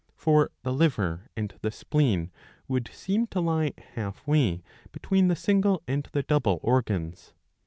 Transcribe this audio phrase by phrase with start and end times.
[0.15, 2.31] For the liver and the spleen
[2.67, 7.33] would seem to lie half way between the single and the double organs.